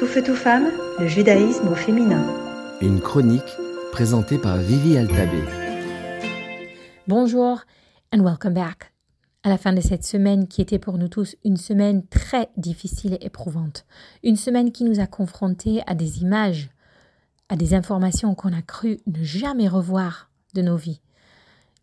Tout 0.00 0.06
feu, 0.06 0.22
tout 0.22 0.34
femme, 0.34 0.70
le 0.98 1.06
judaïsme 1.06 1.68
au 1.68 1.74
féminin. 1.74 2.24
Une 2.80 3.02
chronique 3.02 3.58
présentée 3.92 4.38
par 4.38 4.56
Vivi 4.56 4.96
Altabé. 4.96 5.44
Bonjour 7.06 7.60
and 8.10 8.24
welcome 8.24 8.54
back. 8.54 8.94
À 9.42 9.50
la 9.50 9.58
fin 9.58 9.74
de 9.74 9.82
cette 9.82 10.04
semaine 10.04 10.48
qui 10.48 10.62
était 10.62 10.78
pour 10.78 10.96
nous 10.96 11.08
tous 11.08 11.36
une 11.44 11.58
semaine 11.58 12.06
très 12.06 12.48
difficile 12.56 13.18
et 13.20 13.26
éprouvante, 13.26 13.84
une 14.22 14.36
semaine 14.36 14.72
qui 14.72 14.84
nous 14.84 15.00
a 15.00 15.06
confrontés 15.06 15.82
à 15.86 15.94
des 15.94 16.22
images, 16.22 16.70
à 17.50 17.56
des 17.56 17.74
informations 17.74 18.34
qu'on 18.34 18.54
a 18.54 18.62
cru 18.62 19.00
ne 19.06 19.22
jamais 19.22 19.68
revoir 19.68 20.30
de 20.54 20.62
nos 20.62 20.76
vies, 20.76 21.02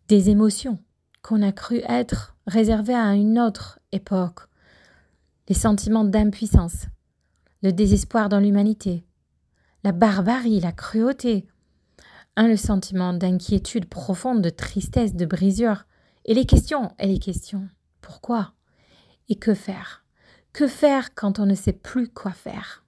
des 0.08 0.28
émotions 0.28 0.80
qu'on 1.22 1.40
a 1.40 1.52
cru 1.52 1.82
être 1.88 2.34
réservées 2.48 2.96
à 2.96 3.14
une 3.14 3.38
autre 3.38 3.78
époque, 3.92 4.40
les 5.48 5.54
sentiments 5.54 6.04
d'impuissance, 6.04 6.86
le 7.62 7.72
désespoir 7.72 8.28
dans 8.28 8.40
l'humanité, 8.40 9.04
la 9.84 9.92
barbarie, 9.92 10.60
la 10.60 10.72
cruauté, 10.72 11.46
un 12.36 12.48
le 12.48 12.56
sentiment 12.56 13.12
d'inquiétude 13.12 13.86
profonde, 13.86 14.42
de 14.42 14.50
tristesse, 14.50 15.14
de 15.14 15.26
brisure, 15.26 15.84
et 16.24 16.34
les 16.34 16.46
questions, 16.46 16.92
et 16.98 17.06
les 17.06 17.18
questions. 17.18 17.68
Pourquoi 18.00 18.52
Et 19.28 19.36
que 19.36 19.54
faire? 19.54 20.04
Que 20.52 20.68
faire 20.68 21.14
quand 21.14 21.38
on 21.38 21.46
ne 21.46 21.54
sait 21.54 21.72
plus 21.72 22.08
quoi 22.08 22.32
faire? 22.32 22.84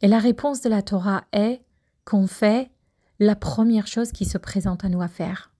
Et 0.00 0.08
la 0.08 0.18
réponse 0.18 0.62
de 0.62 0.70
la 0.70 0.82
Torah 0.82 1.24
est 1.32 1.62
qu'on 2.04 2.26
fait 2.26 2.70
la 3.18 3.36
première 3.36 3.86
chose 3.86 4.12
qui 4.12 4.24
se 4.24 4.38
présente 4.38 4.84
à 4.84 4.88
nous 4.88 5.02
à 5.02 5.08
faire. 5.08 5.52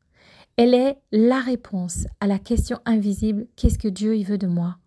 Elle 0.56 0.74
est 0.74 0.98
la 1.12 1.40
réponse 1.40 2.06
à 2.20 2.26
la 2.26 2.38
question 2.38 2.80
invisible 2.86 3.46
qu'est-ce 3.56 3.78
que 3.78 3.88
Dieu 3.88 4.14
veut 4.22 4.38
de 4.38 4.46
moi? 4.46 4.78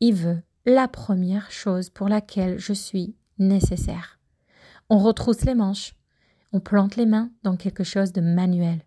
Il 0.00 0.14
veut 0.14 0.42
la 0.66 0.88
première 0.88 1.50
chose 1.50 1.90
pour 1.90 2.08
laquelle 2.08 2.58
je 2.58 2.72
suis 2.72 3.14
nécessaire. 3.38 4.18
On 4.88 4.98
retrousse 4.98 5.42
les 5.44 5.54
manches, 5.54 5.94
on 6.52 6.60
plante 6.60 6.96
les 6.96 7.04
mains 7.04 7.30
dans 7.42 7.56
quelque 7.56 7.84
chose 7.84 8.12
de 8.12 8.22
manuel 8.22 8.80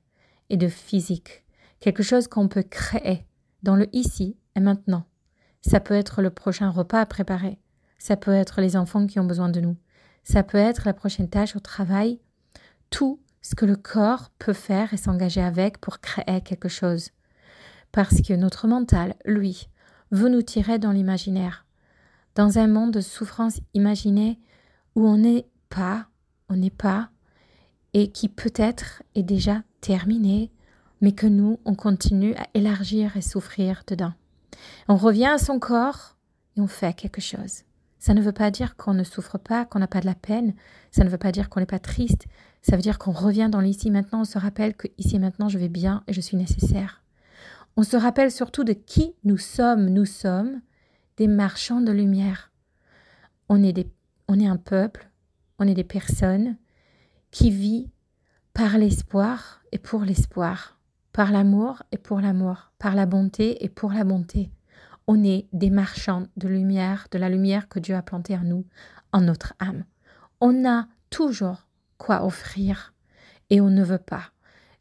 et 0.49 0.57
de 0.57 0.69
physique, 0.69 1.45
quelque 1.79 2.01
chose 2.01 2.27
qu'on 2.27 2.47
peut 2.47 2.63
créer 2.63 3.27
dans 3.61 3.75
le 3.75 3.87
ici 3.95 4.37
et 4.55 4.59
maintenant. 4.59 5.05
Ça 5.61 5.79
peut 5.79 5.93
être 5.93 6.21
le 6.23 6.31
prochain 6.31 6.71
repas 6.71 7.01
à 7.01 7.05
préparer, 7.05 7.59
ça 7.99 8.17
peut 8.17 8.33
être 8.33 8.59
les 8.59 8.75
enfants 8.75 9.05
qui 9.05 9.19
ont 9.19 9.25
besoin 9.25 9.49
de 9.49 9.61
nous, 9.61 9.77
ça 10.23 10.41
peut 10.41 10.57
être 10.57 10.83
la 10.85 10.93
prochaine 10.93 11.29
tâche 11.29 11.55
au 11.55 11.59
travail, 11.59 12.19
tout 12.89 13.21
ce 13.41 13.53
que 13.53 13.65
le 13.65 13.75
corps 13.75 14.31
peut 14.39 14.53
faire 14.53 14.93
et 14.93 14.97
s'engager 14.97 15.41
avec 15.41 15.79
pour 15.79 15.99
créer 15.99 16.41
quelque 16.41 16.69
chose. 16.69 17.11
Parce 17.91 18.21
que 18.21 18.33
notre 18.33 18.67
mental, 18.67 19.15
lui, 19.25 19.69
veut 20.11 20.29
nous 20.29 20.41
tirer 20.41 20.79
dans 20.79 20.91
l'imaginaire, 20.91 21.66
dans 22.37 22.59
un 22.59 22.67
monde 22.67 22.91
de 22.91 23.01
souffrance 23.01 23.59
imaginée 23.73 24.39
où 24.95 25.07
on 25.07 25.17
n'est 25.17 25.47
pas, 25.69 26.05
on 26.49 26.55
n'est 26.55 26.69
pas, 26.69 27.09
et 27.93 28.11
qui 28.11 28.29
peut-être 28.29 29.01
est 29.15 29.23
déjà 29.23 29.63
terminé, 29.81 30.51
mais 31.01 31.13
que 31.13 31.25
nous, 31.25 31.59
on 31.65 31.73
continue 31.73 32.35
à 32.35 32.45
élargir 32.53 33.17
et 33.17 33.21
souffrir 33.21 33.81
dedans. 33.87 34.13
On 34.87 34.97
revient 34.97 35.25
à 35.25 35.39
son 35.39 35.57
corps 35.57 36.15
et 36.55 36.61
on 36.61 36.67
fait 36.67 36.93
quelque 36.93 37.21
chose. 37.21 37.63
Ça 37.97 38.13
ne 38.13 38.21
veut 38.21 38.31
pas 38.31 38.51
dire 38.51 38.75
qu'on 38.75 38.93
ne 38.93 39.03
souffre 39.03 39.39
pas, 39.39 39.65
qu'on 39.65 39.79
n'a 39.79 39.87
pas 39.87 40.01
de 40.01 40.05
la 40.05 40.13
peine, 40.13 40.53
ça 40.91 41.03
ne 41.03 41.09
veut 41.09 41.17
pas 41.17 41.31
dire 41.31 41.49
qu'on 41.49 41.59
n'est 41.59 41.65
pas 41.65 41.79
triste, 41.79 42.27
ça 42.61 42.75
veut 42.75 42.83
dire 42.83 42.99
qu'on 42.99 43.11
revient 43.13 43.49
dans 43.51 43.61
l'ici 43.61 43.89
maintenant, 43.89 44.21
on 44.21 44.25
se 44.25 44.37
rappelle 44.37 44.75
que 44.75 44.87
ici 44.99 45.15
et 45.15 45.19
maintenant 45.19 45.49
je 45.49 45.57
vais 45.57 45.69
bien 45.69 46.03
et 46.05 46.13
je 46.13 46.21
suis 46.21 46.37
nécessaire. 46.37 47.01
On 47.77 47.83
se 47.83 47.97
rappelle 47.97 48.31
surtout 48.31 48.63
de 48.63 48.73
qui 48.73 49.15
nous 49.23 49.37
sommes, 49.37 49.89
nous 49.89 50.05
sommes 50.05 50.61
des 51.17 51.27
marchands 51.27 51.81
de 51.81 51.91
lumière. 51.91 52.51
On 53.49 53.63
est, 53.63 53.87
un 54.29 54.57
peuple, 54.57 55.09
on 55.59 55.67
est 55.67 55.73
des 55.73 55.83
personnes 55.83 56.57
qui 57.31 57.51
vivent 57.51 57.89
par 58.53 58.77
l'espoir 58.77 59.61
et 59.71 59.79
pour 59.79 60.01
l'espoir, 60.01 60.79
par 61.13 61.31
l'amour 61.31 61.83
et 61.91 61.97
pour 61.97 62.21
l'amour, 62.21 62.71
par 62.79 62.95
la 62.95 63.05
bonté 63.05 63.63
et 63.63 63.69
pour 63.69 63.91
la 63.91 64.03
bonté. 64.03 64.51
On 65.07 65.23
est 65.23 65.47
des 65.53 65.69
marchands 65.69 66.27
de 66.37 66.47
lumière, 66.47 67.07
de 67.11 67.17
la 67.17 67.29
lumière 67.29 67.67
que 67.67 67.79
Dieu 67.79 67.95
a 67.95 68.01
plantée 68.01 68.35
en 68.35 68.43
nous, 68.43 68.65
en 69.11 69.21
notre 69.21 69.53
âme. 69.59 69.85
On 70.41 70.67
a 70.67 70.87
toujours 71.09 71.67
quoi 71.97 72.25
offrir 72.25 72.93
et 73.49 73.61
on 73.61 73.69
ne 73.69 73.83
veut 73.83 73.97
pas 73.97 74.31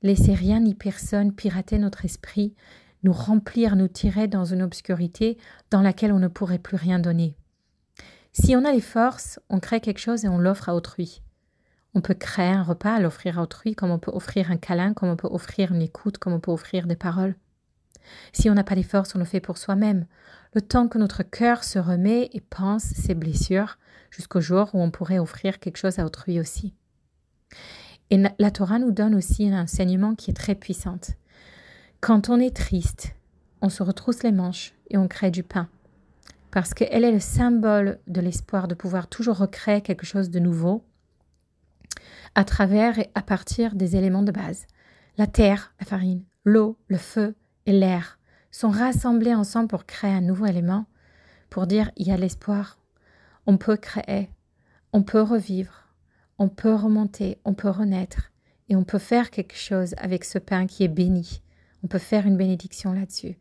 laisser 0.03 0.35
rien 0.35 0.61
ni 0.61 0.75
personne 0.75 1.33
pirater 1.33 1.79
notre 1.79 2.05
esprit, 2.05 2.55
nous 3.03 3.13
remplir, 3.13 3.77
nous 3.77 3.89
tirer 3.89 4.29
dans 4.29 4.45
une 4.45 4.63
obscurité 4.63 5.39
dans 5.71 5.83
laquelle 5.83 6.13
on 6.13 6.19
ne 6.19 6.29
pourrait 6.29 6.59
plus 6.59 6.77
rien 6.77 6.99
donner. 6.99 7.37
Si 8.33 8.55
on 8.55 8.65
a 8.65 8.73
les 8.73 8.81
forces, 8.81 9.41
on 9.49 9.61
crée 9.61 9.81
quelque 9.81 9.99
chose 9.99 10.25
et 10.25 10.29
on 10.29 10.39
l'offre 10.39 10.69
à 10.69 10.75
autrui. 10.75 11.23
On 11.95 12.03
peut 12.03 12.15
créer 12.15 12.51
un 12.51 12.63
repas, 12.63 13.01
l'offrir 13.01 13.39
à 13.39 13.43
autrui, 13.43 13.75
comme 13.75 13.91
on 13.91 13.99
peut 13.99 14.11
offrir 14.13 14.51
un 14.51 14.59
câlin, 14.59 14.93
comme 14.93 15.09
on 15.09 15.17
peut 15.17 15.29
offrir 15.31 15.73
une 15.73 15.81
écoute, 15.81 16.19
comme 16.19 16.35
on 16.35 16.41
peut 16.41 16.51
offrir 16.51 16.87
des 16.87 16.97
paroles. 16.97 17.35
Si 18.33 18.51
on 18.51 18.55
n'a 18.55 18.65
pas 18.65 18.75
les 18.75 18.83
forces, 18.83 19.15
on 19.15 19.19
le 19.19 19.25
fait 19.25 19.41
pour 19.41 19.57
soi-même. 19.57 20.07
Le 20.53 20.61
temps 20.61 20.89
que 20.89 20.99
notre 20.99 21.23
cœur 21.23 21.65
se 21.65 21.79
remet 21.79 22.29
et 22.33 22.41
pense 22.41 22.83
ses 22.83 23.15
blessures, 23.15 23.79
jusqu'au 24.11 24.41
jour 24.41 24.71
où 24.75 24.81
on 24.81 24.91
pourrait 24.91 25.19
offrir 25.19 25.59
quelque 25.59 25.79
chose 25.79 25.99
à 25.99 26.05
autrui 26.05 26.39
aussi. 26.39 26.75
Et 28.11 28.23
la 28.39 28.51
Torah 28.51 28.79
nous 28.79 28.93
donne 28.93 29.15
aussi 29.15 29.49
un 29.49 29.63
enseignement 29.63 30.15
qui 30.15 30.31
est 30.31 30.35
très 30.35 30.55
puissant. 30.55 31.01
Quand 32.01 32.29
on 32.29 32.39
est 32.39 32.55
triste, 32.55 33.15
on 33.63 33.69
se 33.69 33.83
retrousse 33.83 34.23
les 34.23 34.33
manches 34.33 34.75
et 34.91 34.99
on 34.99 35.09
crée 35.09 35.31
du 35.31 35.43
pain. 35.43 35.69
Parce 36.51 36.75
qu'elle 36.75 37.05
est 37.05 37.13
le 37.13 37.21
symbole 37.21 37.99
de 38.07 38.21
l'espoir 38.21 38.69
de 38.69 38.75
pouvoir 38.75 39.09
toujours 39.09 39.39
recréer 39.39 39.81
quelque 39.81 40.07
chose 40.07 40.31
de 40.31 40.39
nouveau 40.39 40.85
à 42.35 42.45
travers 42.45 42.99
et 42.99 43.11
à 43.15 43.23
partir 43.23 43.75
des 43.75 43.97
éléments 43.97 44.23
de 44.23 44.31
base. 44.31 44.67
La 45.17 45.27
terre, 45.27 45.73
la 45.81 45.87
farine, 45.87 46.23
l'eau, 46.45 46.77
le 46.89 46.99
feu 46.99 47.35
et 47.65 47.73
l'air 47.73 48.19
sont 48.51 48.71
rassemblés 48.71 49.35
ensemble 49.35 49.69
pour 49.69 49.87
créer 49.87 50.13
un 50.13 50.21
nouveau 50.21 50.47
élément, 50.47 50.85
pour 51.49 51.67
dire 51.67 51.91
il 51.97 52.07
y 52.07 52.13
a 52.13 52.17
l'espoir, 52.19 52.79
on 53.47 53.57
peut 53.57 53.77
créer, 53.77 54.31
on 54.93 55.03
peut 55.03 55.23
revivre, 55.23 55.89
on 56.39 56.49
peut 56.49 56.75
remonter, 56.75 57.39
on 57.45 57.55
peut 57.55 57.71
renaître, 57.71 58.33
et 58.69 58.77
on 58.77 58.85
peut 58.85 58.99
faire 58.99 59.31
quelque 59.31 59.57
chose 59.57 59.95
avec 59.97 60.25
ce 60.25 60.39
pain 60.39 60.67
qui 60.67 60.85
est 60.85 60.89
béni, 60.89 61.43
on 61.87 61.89
peut 61.89 61.99
faire 61.99 62.27
une 62.27 62.37
bénédiction 62.37 62.93
là-dessus. 62.93 63.39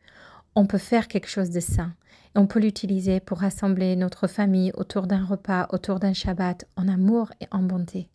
On 0.53 0.67
peut 0.67 0.78
faire 0.78 1.07
quelque 1.07 1.28
chose 1.28 1.50
de 1.50 1.59
sain. 1.59 1.95
Et 2.35 2.38
on 2.38 2.45
peut 2.45 2.59
l'utiliser 2.59 3.19
pour 3.19 3.39
rassembler 3.39 3.95
notre 3.95 4.28
famille 4.28 4.72
autour 4.75 5.07
d'un 5.07 5.25
repas, 5.25 5.66
autour 5.72 5.97
d'un 6.00 6.13
Shabbat, 6.13 6.66
en 6.75 6.88
amour 6.88 7.31
et 7.41 7.47
en 7.50 7.63
bonté. 7.63 8.07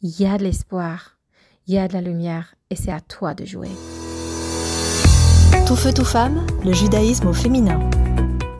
Il 0.00 0.18
y 0.18 0.24
a 0.24 0.38
de 0.38 0.44
l'espoir, 0.44 1.18
il 1.66 1.74
y 1.74 1.78
a 1.78 1.86
de 1.86 1.92
la 1.92 2.00
lumière, 2.00 2.54
et 2.70 2.76
c'est 2.76 2.92
à 2.92 3.02
toi 3.02 3.34
de 3.34 3.44
jouer. 3.44 3.68
Tout 5.66 5.76
feu, 5.76 5.92
tout 5.92 6.02
femme, 6.02 6.46
le 6.64 6.72
judaïsme 6.72 7.26
au 7.26 7.34
féminin. 7.34 7.78